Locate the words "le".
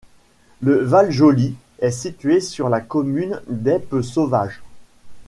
0.61-0.77